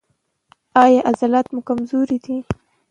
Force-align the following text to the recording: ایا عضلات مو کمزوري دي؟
ایا 0.83 0.99
عضلات 1.09 1.45
مو 1.53 1.59
کمزوري 1.69 2.17
دي؟ 2.25 2.35